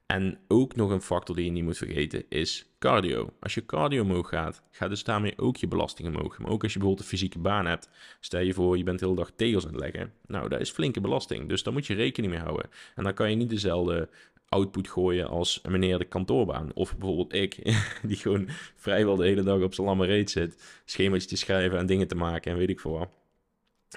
En 0.06 0.38
ook 0.48 0.76
nog 0.76 0.90
een 0.90 1.00
factor 1.00 1.36
die 1.36 1.44
je 1.44 1.50
niet 1.50 1.64
moet 1.64 1.76
vergeten 1.76 2.24
is 2.28 2.66
cardio. 2.78 3.32
Als 3.40 3.54
je 3.54 3.66
cardio 3.66 4.02
omhoog 4.02 4.28
gaat, 4.28 4.62
gaat 4.70 4.88
dus 4.88 5.04
daarmee 5.04 5.38
ook 5.38 5.56
je 5.56 5.68
belasting 5.68 6.08
omhoog. 6.08 6.38
Maar 6.38 6.50
ook 6.50 6.62
als 6.62 6.72
je 6.72 6.78
bijvoorbeeld 6.78 7.06
een 7.06 7.18
fysieke 7.18 7.38
baan 7.38 7.66
hebt, 7.66 7.88
stel 8.20 8.40
je 8.40 8.54
voor 8.54 8.76
je 8.76 8.84
bent 8.84 8.98
de 8.98 9.04
hele 9.04 9.16
dag 9.16 9.30
tegels 9.36 9.66
aan 9.66 9.72
het 9.72 9.80
leggen. 9.80 10.12
Nou, 10.26 10.48
dat 10.48 10.60
is 10.60 10.70
flinke 10.70 11.00
belasting, 11.00 11.48
dus 11.48 11.62
daar 11.62 11.72
moet 11.72 11.86
je 11.86 11.94
rekening 11.94 12.32
mee 12.32 12.42
houden. 12.42 12.70
En 12.94 13.04
dan 13.04 13.14
kan 13.14 13.30
je 13.30 13.36
niet 13.36 13.50
dezelfde 13.50 14.08
output 14.48 14.88
gooien 14.88 15.28
als 15.28 15.60
meneer 15.68 15.98
de 15.98 16.04
kantoorbaan. 16.04 16.70
Of 16.74 16.96
bijvoorbeeld 16.96 17.34
ik, 17.34 17.76
die 18.02 18.16
gewoon 18.16 18.48
vrijwel 18.76 19.16
de 19.16 19.24
hele 19.24 19.42
dag 19.42 19.60
op 19.60 19.74
zijn 19.74 19.86
lamme 19.86 20.06
reet 20.06 20.30
zit, 20.30 20.82
schema's 20.84 21.26
te 21.26 21.36
schrijven 21.36 21.78
en 21.78 21.86
dingen 21.86 22.08
te 22.08 22.14
maken 22.14 22.52
en 22.52 22.58
weet 22.58 22.70
ik 22.70 22.80
veel 22.80 22.98
wat. 22.98 23.08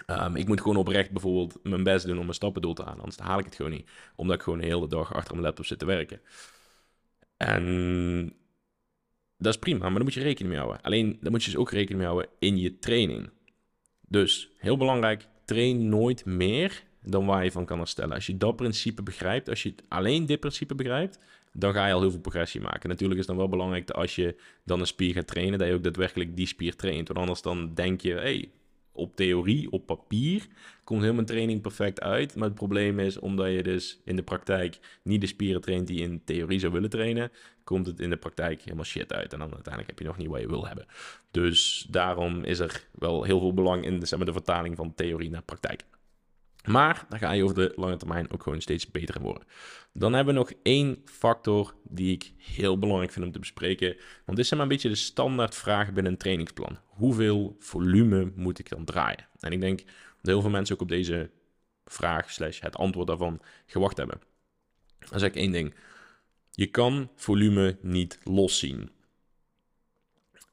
Um, 0.05 0.35
ik 0.35 0.47
moet 0.47 0.61
gewoon 0.61 0.77
oprecht 0.77 1.11
bijvoorbeeld 1.11 1.59
mijn 1.63 1.83
best 1.83 2.05
doen 2.05 2.17
om 2.17 2.23
mijn 2.23 2.33
stappendoel 2.33 2.73
te 2.73 2.83
halen. 2.83 2.99
Anders 2.99 3.17
haal 3.17 3.39
ik 3.39 3.45
het 3.45 3.55
gewoon 3.55 3.71
niet. 3.71 3.89
Omdat 4.15 4.35
ik 4.35 4.41
gewoon 4.41 4.59
de 4.59 4.65
hele 4.65 4.87
dag 4.87 5.13
achter 5.13 5.31
mijn 5.31 5.45
laptop 5.45 5.65
zit 5.65 5.79
te 5.79 5.85
werken. 5.85 6.21
En 7.37 8.33
dat 9.37 9.53
is 9.53 9.59
prima, 9.59 9.79
maar 9.79 9.93
daar 9.93 10.03
moet 10.03 10.13
je 10.13 10.21
rekening 10.21 10.53
mee 10.53 10.63
houden. 10.63 10.81
Alleen, 10.81 11.17
daar 11.21 11.31
moet 11.31 11.43
je 11.43 11.51
dus 11.51 11.59
ook 11.59 11.71
rekening 11.71 11.99
mee 11.99 12.07
houden 12.07 12.29
in 12.39 12.57
je 12.57 12.79
training. 12.79 13.29
Dus, 14.07 14.49
heel 14.57 14.77
belangrijk, 14.77 15.27
train 15.45 15.89
nooit 15.89 16.25
meer 16.25 16.83
dan 17.01 17.25
waar 17.25 17.43
je 17.43 17.51
van 17.51 17.65
kan 17.65 17.77
herstellen. 17.77 18.15
Als 18.15 18.25
je 18.25 18.37
dat 18.37 18.55
principe 18.55 19.03
begrijpt, 19.03 19.49
als 19.49 19.63
je 19.63 19.75
alleen 19.87 20.25
dit 20.25 20.39
principe 20.39 20.75
begrijpt, 20.75 21.19
dan 21.53 21.73
ga 21.73 21.87
je 21.87 21.93
al 21.93 22.01
heel 22.01 22.11
veel 22.11 22.19
progressie 22.19 22.61
maken. 22.61 22.89
Natuurlijk 22.89 23.19
is 23.19 23.27
het 23.27 23.35
dan 23.35 23.45
wel 23.45 23.57
belangrijk 23.57 23.87
dat 23.87 23.95
als 23.95 24.15
je 24.15 24.35
dan 24.63 24.79
een 24.79 24.87
spier 24.87 25.13
gaat 25.13 25.27
trainen, 25.27 25.59
dat 25.59 25.67
je 25.67 25.73
ook 25.73 25.83
daadwerkelijk 25.83 26.35
die 26.35 26.47
spier 26.47 26.75
traint. 26.75 27.07
Want 27.07 27.19
anders 27.19 27.41
dan 27.41 27.73
denk 27.73 28.01
je, 28.01 28.13
hey, 28.13 28.51
op 28.97 29.15
theorie, 29.15 29.71
op 29.71 29.85
papier, 29.85 30.47
komt 30.83 31.01
heel 31.01 31.13
mijn 31.13 31.25
training 31.25 31.61
perfect 31.61 32.01
uit. 32.01 32.35
Maar 32.35 32.47
het 32.47 32.57
probleem 32.57 32.99
is, 32.99 33.19
omdat 33.19 33.51
je 33.51 33.63
dus 33.63 34.01
in 34.05 34.15
de 34.15 34.23
praktijk 34.23 34.79
niet 35.03 35.21
de 35.21 35.27
spieren 35.27 35.61
traint 35.61 35.87
die 35.87 35.97
je 35.97 36.03
in 36.03 36.21
theorie 36.23 36.59
zou 36.59 36.73
willen 36.73 36.89
trainen, 36.89 37.31
komt 37.63 37.85
het 37.85 37.99
in 37.99 38.09
de 38.09 38.17
praktijk 38.17 38.61
helemaal 38.61 38.85
shit 38.85 39.13
uit. 39.13 39.33
En 39.33 39.39
dan 39.39 39.53
uiteindelijk 39.53 39.87
heb 39.87 39.99
je 39.99 40.05
nog 40.05 40.17
niet 40.17 40.27
wat 40.27 40.41
je 40.41 40.47
wil 40.47 40.67
hebben. 40.67 40.85
Dus 41.31 41.87
daarom 41.89 42.43
is 42.43 42.59
er 42.59 42.87
wel 42.91 43.23
heel 43.23 43.39
veel 43.39 43.53
belang 43.53 43.85
in 43.85 44.07
zeg 44.07 44.17
maar, 44.17 44.27
de 44.27 44.33
vertaling 44.33 44.75
van 44.75 44.95
theorie 44.95 45.29
naar 45.29 45.41
praktijk. 45.41 45.83
Maar 46.67 47.05
daar 47.09 47.19
ga 47.19 47.31
je 47.31 47.43
over 47.43 47.55
de 47.55 47.73
lange 47.75 47.97
termijn 47.97 48.31
ook 48.31 48.43
gewoon 48.43 48.61
steeds 48.61 48.91
beter 48.91 49.15
in 49.15 49.21
worden. 49.21 49.43
Dan 49.93 50.13
hebben 50.13 50.33
we 50.33 50.39
nog 50.39 50.51
één 50.63 51.01
factor 51.05 51.75
die 51.83 52.11
ik 52.13 52.31
heel 52.37 52.79
belangrijk 52.79 53.11
vind 53.11 53.25
om 53.25 53.31
te 53.31 53.39
bespreken. 53.39 53.95
Want 54.25 54.37
dit 54.37 54.45
is 54.45 54.51
een 54.51 54.67
beetje 54.67 54.89
de 54.89 54.95
standaard 54.95 55.55
vraag 55.55 55.93
binnen 55.93 56.11
een 56.11 56.17
trainingsplan. 56.17 56.79
Hoeveel 56.85 57.55
volume 57.59 58.31
moet 58.35 58.59
ik 58.59 58.69
dan 58.69 58.85
draaien? 58.85 59.27
En 59.39 59.51
ik 59.51 59.61
denk 59.61 59.77
dat 59.77 59.87
heel 60.21 60.41
veel 60.41 60.49
mensen 60.49 60.75
ook 60.75 60.81
op 60.81 60.89
deze 60.89 61.29
vraag 61.85 62.31
slash 62.31 62.59
het 62.59 62.75
antwoord 62.75 63.07
daarvan 63.07 63.41
gewacht 63.65 63.97
hebben. 63.97 64.21
Dan 65.09 65.19
zeg 65.19 65.29
ik 65.29 65.35
één 65.35 65.51
ding. 65.51 65.73
Je 66.51 66.67
kan 66.67 67.11
volume 67.15 67.77
niet 67.81 68.19
loszien. 68.23 68.89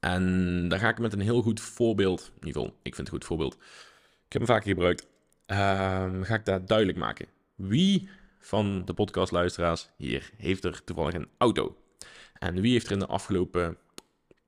En 0.01 0.69
daar 0.69 0.79
ga 0.79 0.89
ik 0.89 0.99
met 0.99 1.13
een 1.13 1.21
heel 1.21 1.43
goed 1.43 1.61
voorbeeld, 1.61 2.33
in 2.41 2.47
ieder 2.47 2.63
geval, 2.63 2.77
ik 2.83 2.95
vind 2.95 2.97
het 2.97 3.07
een 3.07 3.13
goed 3.13 3.25
voorbeeld. 3.25 3.55
Ik 4.27 4.33
heb 4.33 4.43
hem 4.43 4.47
vaker 4.47 4.69
gebruikt. 4.69 5.13
Um, 5.47 6.25
ga 6.25 6.35
ik 6.35 6.45
dat 6.45 6.69
duidelijk 6.69 6.99
maken. 6.99 7.27
Wie 7.55 8.09
van 8.39 8.85
de 8.85 8.95
podcastluisteraars 8.95 9.89
hier 9.97 10.31
heeft 10.37 10.65
er 10.65 10.85
toevallig 10.85 11.15
een 11.15 11.29
auto? 11.39 11.77
En 12.39 12.61
wie 12.61 12.73
heeft 12.73 12.87
er 12.87 12.93
in 12.93 12.99
de 12.99 13.07
afgelopen 13.07 13.77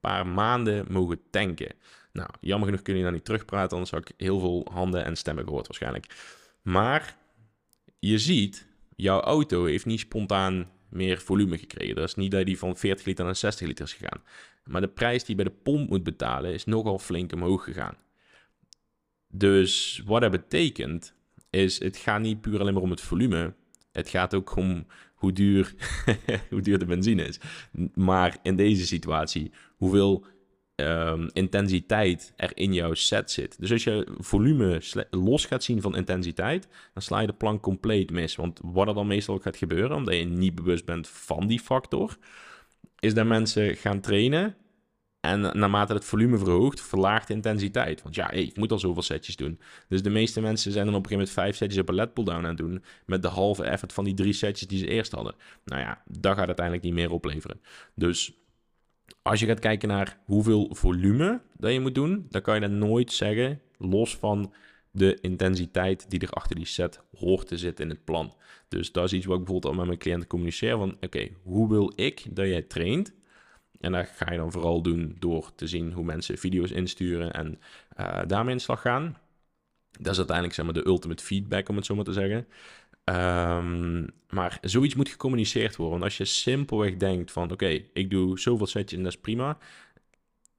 paar 0.01 0.27
maanden 0.27 0.87
mogen 0.93 1.21
tanken? 1.31 1.75
Nou, 2.13 2.29
jammer 2.41 2.69
genoeg 2.69 2.83
kun 2.83 2.97
je 2.97 3.03
daar 3.03 3.13
niet 3.13 3.25
terugpraten, 3.25 3.73
anders 3.73 3.91
had 3.91 4.09
ik 4.09 4.15
heel 4.17 4.41
veel 4.41 4.67
handen 4.73 5.05
en 5.05 5.17
stemmen 5.17 5.45
gehoord 5.45 5.67
waarschijnlijk. 5.67 6.15
Maar 6.63 7.17
je 7.99 8.19
ziet, 8.19 8.67
jouw 8.97 9.21
auto 9.21 9.65
heeft 9.65 9.87
niet 9.87 10.01
spontaan 10.01 10.71
meer 10.89 11.21
volume 11.21 11.59
gekregen. 11.59 11.95
Dat 11.95 12.09
is 12.09 12.15
niet 12.15 12.31
dat 12.31 12.47
die 12.47 12.59
van 12.59 12.77
40 12.77 13.07
liter 13.07 13.25
naar 13.25 13.37
60 13.37 13.67
liter 13.67 13.85
is 13.85 13.93
gegaan. 13.93 14.23
Maar 14.65 14.81
de 14.81 14.89
prijs 14.89 15.25
die 15.25 15.37
je 15.37 15.43
bij 15.43 15.53
de 15.53 15.61
pomp 15.63 15.89
moet 15.89 16.03
betalen 16.03 16.53
is 16.53 16.65
nogal 16.65 16.99
flink 16.99 17.33
omhoog 17.33 17.65
gegaan. 17.65 17.97
Dus 19.29 20.03
wat 20.05 20.21
dat 20.21 20.31
betekent, 20.31 21.15
is 21.51 21.79
het 21.79 21.97
gaat 21.97 22.21
niet 22.21 22.41
puur 22.41 22.61
alleen 22.61 22.75
maar 22.75 22.83
om 22.83 22.91
het 22.91 23.01
volume. 23.01 23.55
Het 23.93 24.09
gaat 24.09 24.35
ook 24.35 24.57
om 24.57 24.87
hoe 25.15 25.33
duur, 25.33 25.75
hoe 26.51 26.61
duur 26.61 26.79
de 26.79 26.85
benzine 26.85 27.25
is. 27.25 27.41
Maar 27.95 28.39
in 28.43 28.57
deze 28.57 28.87
situatie, 28.87 29.53
hoeveel 29.77 30.25
um, 30.77 31.29
intensiteit 31.33 32.33
er 32.37 32.51
in 32.55 32.75
jouw 32.75 32.95
set 32.95 33.31
zit. 33.31 33.61
Dus 33.61 33.73
als 33.73 33.85
je 33.85 34.07
volume 34.19 34.83
los 35.11 35.45
gaat 35.45 35.65
zien 35.65 35.81
van 35.81 35.97
intensiteit, 35.97 36.69
dan 36.93 37.03
sla 37.03 37.21
je 37.21 37.27
de 37.27 37.33
plank 37.33 37.63
compleet 37.63 38.11
mis. 38.11 38.37
Want 38.37 38.61
wat 38.63 38.89
er 38.89 38.95
dan 38.95 39.07
meestal 39.07 39.35
ook 39.35 39.43
gaat 39.43 39.57
gebeuren, 39.57 39.97
omdat 39.97 40.15
je 40.15 40.25
niet 40.25 40.55
bewust 40.55 40.85
bent 40.85 41.09
van 41.09 41.47
die 41.47 41.61
factor, 41.61 42.17
is 42.99 43.15
dat 43.15 43.27
mensen 43.27 43.77
gaan 43.77 44.01
trainen 44.01 44.57
en 45.27 45.41
naarmate 45.41 45.93
het 45.93 46.05
volume 46.05 46.39
verhoogt, 46.39 46.81
verlaagt 46.81 47.29
de 47.29 47.35
intensiteit. 47.35 48.03
Want 48.03 48.15
ja, 48.15 48.31
ik 48.31 48.57
moet 48.57 48.73
al 48.73 48.79
zoveel 48.79 49.03
setjes 49.03 49.37
doen. 49.37 49.61
Dus 49.89 50.03
de 50.03 50.11
meeste 50.11 50.41
mensen 50.41 50.73
zijn 50.73 50.87
dan 50.87 50.95
op 50.95 51.03
een 51.03 51.09
gegeven 51.09 51.33
moment 51.35 51.45
vijf 51.45 51.57
setjes 51.57 51.81
op 51.81 51.89
een 51.89 51.95
lat 51.95 52.15
pull-down 52.15 52.39
aan 52.39 52.45
het 52.45 52.57
doen. 52.57 52.85
Met 53.07 53.23
de 53.23 53.29
halve 53.29 53.65
effort 53.65 53.93
van 53.93 54.05
die 54.05 54.15
drie 54.15 54.33
setjes 54.33 54.69
die 54.69 54.79
ze 54.79 54.87
eerst 54.87 55.13
hadden. 55.13 55.35
Nou 55.65 55.81
ja, 55.81 56.03
dat 56.05 56.37
gaat 56.37 56.47
uiteindelijk 56.47 56.85
niet 56.85 56.95
meer 56.95 57.11
opleveren. 57.11 57.61
Dus 57.95 58.33
als 59.23 59.41
je 59.41 59.47
gaat 59.47 59.59
kijken 59.59 59.89
naar 59.89 60.19
hoeveel 60.25 60.69
volume 60.75 61.41
dat 61.57 61.73
je 61.73 61.81
moet 61.81 61.95
doen, 61.95 62.27
dan 62.31 62.43
kan 62.43 62.55
je 62.55 62.61
dat 62.61 62.71
nooit 62.71 63.13
zeggen 63.13 63.61
los 63.79 64.17
van 64.17 64.53
de 64.91 65.19
intensiteit 65.21 66.11
die 66.11 66.21
er 66.21 66.31
achter 66.31 66.57
die 66.57 66.67
set 66.67 67.01
hoort 67.19 67.47
te 67.47 67.59
zitten 67.59 67.85
in 67.85 67.91
het 67.91 68.05
plan. 68.05 68.35
Dus 68.69 68.93
dat 68.93 69.05
is 69.05 69.13
iets 69.13 69.27
wat 69.27 69.39
ik 69.39 69.45
bijvoorbeeld 69.45 69.73
al 69.73 69.79
met 69.79 69.87
mijn 69.87 69.99
cliënten 69.99 70.29
communiceer 70.29 70.77
van 70.77 70.97
oké, 71.01 71.29
hoe 71.43 71.69
wil 71.69 71.93
ik 71.95 72.27
dat 72.31 72.47
jij 72.47 72.63
traint? 72.63 73.15
En 73.81 73.93
dat 73.93 74.09
ga 74.09 74.33
je 74.33 74.39
dan 74.39 74.53
vooral 74.53 74.83
doen 74.83 75.17
door 75.19 75.55
te 75.55 75.67
zien 75.67 75.93
hoe 75.93 76.05
mensen 76.05 76.39
video's 76.39 76.71
insturen 76.71 77.33
en 77.33 77.61
uh, 78.01 78.21
daarmee 78.27 78.55
in 78.55 78.61
slag 78.61 78.81
gaan. 78.81 79.17
Dat 80.01 80.13
is 80.13 80.19
uiteindelijk 80.19 80.57
zeg 80.57 80.65
maar, 80.65 80.75
de 80.75 80.87
ultimate 80.87 81.25
feedback, 81.25 81.69
om 81.69 81.77
het 81.77 81.87
zo 81.87 81.95
maar 81.95 82.05
te 82.05 82.13
zeggen. 82.13 82.47
Um, 83.05 84.07
maar 84.31 84.59
zoiets 84.61 84.95
moet 84.95 85.09
gecommuniceerd 85.09 85.77
worden. 85.77 85.99
Want 85.99 86.05
als 86.05 86.17
je 86.17 86.25
simpelweg 86.25 86.97
denkt 86.97 87.33
van... 87.33 87.51
oké, 87.53 87.83
ik 87.93 88.11
doe 88.11 88.39
zoveel 88.39 88.67
setjes 88.67 88.99
en 88.99 89.05
dat 89.05 89.13
is 89.13 89.21
prima... 89.21 89.59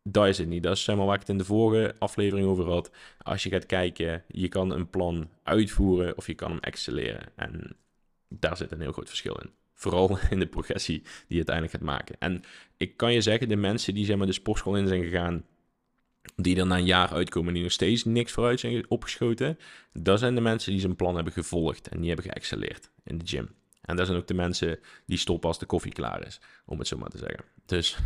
Dat 0.10 0.28
is 0.28 0.38
het 0.38 0.48
niet. 0.48 0.64
Dat 0.64 0.76
is 0.76 0.84
zeg 0.84 0.96
maar 0.96 1.06
waar 1.06 1.14
ik 1.14 1.20
het 1.20 1.30
in 1.30 1.38
de 1.38 1.46
vorige 1.46 1.96
aflevering 2.00 2.48
over 2.48 2.66
had. 2.66 2.92
Als 3.22 3.44
je 3.44 3.50
gaat 3.50 3.66
kijken, 3.66 4.24
je 4.28 4.48
kan 4.48 4.72
een 4.72 4.90
plan 4.90 5.30
uitvoeren 5.44 6.18
of 6.18 6.28
je 6.28 6.34
kan 6.34 6.52
hem 6.52 6.60
excelleren. 6.60 7.32
En 7.36 7.76
daar 8.28 8.58
zit 8.58 8.72
een 8.72 8.82
heel 8.82 8.92
groot 8.92 9.08
verschil 9.08 9.36
in. 9.36 9.52
Vooral 9.78 10.18
in 10.30 10.40
de 10.40 10.48
progressie 10.48 11.02
die 11.02 11.12
je 11.28 11.36
uiteindelijk 11.36 11.76
gaat 11.76 11.86
maken. 11.86 12.16
En 12.20 12.44
ik 12.78 12.98
kan 12.98 13.14
je 13.14 13.22
zeggen, 13.22 13.50
de 13.50 13.56
mensen 13.56 13.94
die 13.94 14.06
zeg 14.06 14.18
maar, 14.18 14.28
de 14.28 14.34
sportschool 14.34 14.78
in 14.78 14.88
zijn 14.88 15.04
gegaan, 15.04 15.46
die 16.36 16.60
er 16.60 16.68
na 16.68 16.78
een 16.78 16.86
jaar 16.86 17.10
uitkomen 17.10 17.54
die 17.54 17.64
nog 17.64 17.72
steeds 17.72 18.04
niks 18.04 18.32
vooruit 18.32 18.60
zijn 18.60 18.90
opgeschoten, 18.90 19.58
dat 19.94 20.20
zijn 20.20 20.36
de 20.36 20.42
mensen 20.42 20.72
die 20.72 20.80
zijn 20.80 20.96
plan 20.96 21.16
hebben 21.16 21.34
gevolgd 21.34 21.88
en 21.88 22.00
die 22.00 22.08
hebben 22.08 22.32
geëxcelleerd 22.32 22.92
in 23.04 23.18
de 23.18 23.28
gym. 23.28 23.50
En 23.82 23.96
dat 23.96 24.06
zijn 24.06 24.18
ook 24.18 24.28
de 24.28 24.34
mensen 24.34 24.80
die 25.06 25.18
stoppen 25.18 25.50
als 25.50 25.60
de 25.60 25.66
koffie 25.66 25.92
klaar 25.92 26.26
is, 26.26 26.40
om 26.66 26.80
het 26.80 26.88
zo 26.88 26.98
maar 26.98 27.10
te 27.10 27.18
zeggen. 27.18 27.46
Dus 27.66 27.98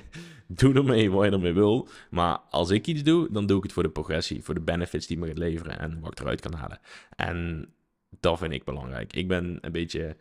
doe 0.60 0.74
ermee 0.74 1.10
wat 1.10 1.24
je 1.24 1.30
ermee 1.30 1.52
wil. 1.52 1.88
Maar 2.10 2.38
als 2.38 2.70
ik 2.70 2.86
iets 2.86 3.02
doe, 3.02 3.28
dan 3.30 3.46
doe 3.46 3.56
ik 3.56 3.62
het 3.62 3.72
voor 3.72 3.82
de 3.82 3.90
progressie, 3.90 4.42
voor 4.42 4.54
de 4.54 4.60
benefits 4.60 5.06
die 5.06 5.18
me 5.18 5.26
gaat 5.26 5.38
leveren 5.38 5.78
en 5.78 6.00
wat 6.00 6.12
ik 6.12 6.20
eruit 6.20 6.40
kan 6.40 6.54
halen. 6.54 6.80
En 7.16 7.68
dat 8.20 8.38
vind 8.38 8.52
ik 8.52 8.64
belangrijk. 8.64 9.12
Ik 9.12 9.28
ben 9.28 9.58
een 9.60 9.72
beetje 9.72 10.16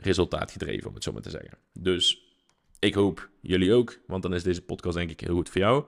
resultaatgedreven, 0.00 0.88
om 0.88 0.94
het 0.94 1.04
zo 1.04 1.12
maar 1.12 1.22
te 1.22 1.30
zeggen. 1.30 1.58
Dus 1.72 2.22
ik 2.78 2.94
hoop 2.94 3.28
jullie 3.40 3.72
ook, 3.72 3.98
want 4.06 4.22
dan 4.22 4.34
is 4.34 4.42
deze 4.42 4.62
podcast 4.62 4.96
denk 4.96 5.10
ik 5.10 5.20
heel 5.20 5.34
goed 5.34 5.48
voor 5.48 5.60
jou. 5.60 5.84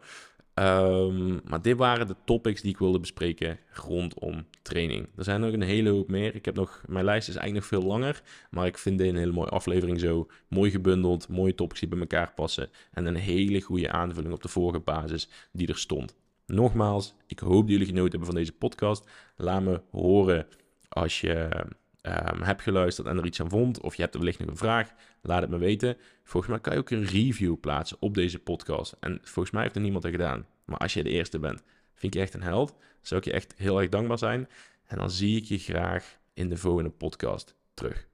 Ehm, 0.55 1.39
maar 1.45 1.63
dit 1.63 1.77
waren 1.77 2.07
de 2.07 2.17
topics 2.25 2.61
die 2.61 2.71
ik 2.71 2.79
wilde 2.79 3.01
bespreken 3.01 3.59
rondom 3.73 4.47
training. 4.63 5.09
Er 5.17 5.25
zijn 5.25 5.41
nog 5.41 5.53
een 5.53 5.63
hele 5.63 5.91
hoop 5.91 6.09
meer. 6.09 6.35
Ik 6.35 6.45
heb 6.45 6.55
nog, 6.55 6.83
mijn 6.87 7.05
lijst 7.05 7.29
is 7.29 7.37
eigenlijk 7.37 7.71
nog 7.71 7.81
veel 7.81 7.91
langer. 7.91 8.23
Maar 8.51 8.67
ik 8.67 8.79
vind 8.79 8.99
dit 8.99 9.09
een 9.09 9.17
hele 9.17 9.33
mooie 9.33 9.49
aflevering 9.49 10.01
zo. 10.01 10.27
Mooi 10.49 10.71
gebundeld, 10.71 11.29
mooie 11.29 11.55
topics 11.55 11.81
die 11.81 11.89
bij 11.89 11.99
elkaar 11.99 12.33
passen. 12.35 12.71
En 12.93 13.07
een 13.07 13.17
hele 13.17 13.61
goede 13.61 13.91
aanvulling 13.91 14.35
op 14.35 14.43
de 14.43 14.49
vorige 14.49 14.81
basis 14.81 15.29
die 15.53 15.69
er 15.69 15.79
stond. 15.79 16.17
Nogmaals, 16.47 17.15
ik 17.27 17.39
hoop 17.39 17.61
dat 17.61 17.71
jullie 17.71 17.87
genoten 17.87 18.11
hebben 18.11 18.29
van 18.29 18.39
deze 18.39 18.53
podcast. 18.53 19.11
Laat 19.37 19.63
me 19.63 19.81
horen 19.91 20.47
als 20.89 21.21
je 21.21 21.65
um, 22.03 22.43
heb 22.43 22.61
geluisterd 22.61 23.07
en 23.07 23.19
er 23.19 23.27
iets 23.27 23.41
aan 23.41 23.49
vond, 23.49 23.81
of 23.81 23.95
je 23.95 24.03
hebt 24.03 24.15
er 24.15 24.21
wellicht 24.21 24.39
nog 24.39 24.49
een 24.49 24.57
vraag, 24.57 24.93
laat 25.21 25.41
het 25.41 25.51
me 25.51 25.59
weten. 25.59 25.97
Volgens 26.25 26.53
mij 26.53 26.61
kan 26.61 26.73
je 26.73 26.79
ook 26.79 26.91
een 26.91 27.05
review 27.05 27.61
plaatsen 27.61 27.97
op 28.01 28.15
deze 28.15 28.39
podcast. 28.39 28.97
En 29.01 29.19
volgens 29.23 29.51
mij 29.51 29.63
heeft 29.63 29.75
er 29.75 29.81
niemand 29.81 30.05
er 30.05 30.11
gedaan. 30.11 30.47
Maar 30.65 30.79
als 30.79 30.95
je 30.95 31.03
de 31.03 31.11
eerste 31.11 31.39
bent, 31.39 31.63
vind 31.95 32.15
je 32.15 32.21
echt 32.21 32.35
een 32.35 32.43
held. 32.43 32.75
Zou 33.03 33.21
ik 33.21 33.27
je 33.27 33.33
echt 33.33 33.55
heel 33.57 33.81
erg 33.81 33.89
dankbaar 33.89 34.19
zijn. 34.19 34.49
En 34.87 34.99
dan 34.99 35.11
zie 35.11 35.37
ik 35.37 35.45
je 35.45 35.59
graag 35.59 36.19
in 36.35 36.49
de 36.49 36.57
volgende 36.57 36.91
podcast 36.91 37.55
terug. 37.75 38.09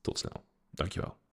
Tot 0.00 0.18
snel. 0.18 0.44
Dankjewel. 0.70 1.19